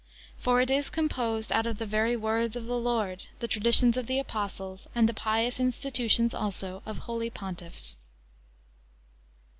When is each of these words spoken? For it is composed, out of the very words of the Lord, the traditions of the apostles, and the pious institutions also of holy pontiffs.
For 0.39 0.59
it 0.61 0.71
is 0.71 0.89
composed, 0.89 1.51
out 1.51 1.67
of 1.67 1.77
the 1.77 1.85
very 1.85 2.15
words 2.15 2.55
of 2.55 2.65
the 2.65 2.75
Lord, 2.79 3.27
the 3.37 3.47
traditions 3.47 3.97
of 3.97 4.07
the 4.07 4.17
apostles, 4.17 4.87
and 4.95 5.07
the 5.07 5.13
pious 5.13 5.59
institutions 5.59 6.33
also 6.33 6.81
of 6.87 6.97
holy 6.97 7.29
pontiffs. 7.29 7.97